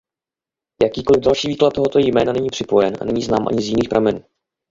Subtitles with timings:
[0.83, 4.23] Jakýkoliv další výklad tohoto jména není připojen a není znám ani z jiných pramenů.